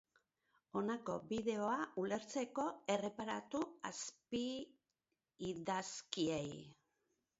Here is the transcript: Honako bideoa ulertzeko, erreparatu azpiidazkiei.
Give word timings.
Honako 0.79 1.17
bideoa 1.31 1.75
ulertzeko, 2.03 2.65
erreparatu 2.95 3.61
azpiidazkiei. 3.91 6.57